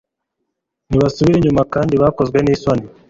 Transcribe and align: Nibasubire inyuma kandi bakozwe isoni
Nibasubire 0.89 1.35
inyuma 1.37 1.63
kandi 1.73 1.93
bakozwe 2.01 2.37
isoni 2.55 2.85